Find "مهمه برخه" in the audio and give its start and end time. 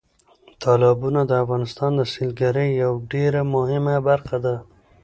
3.55-4.37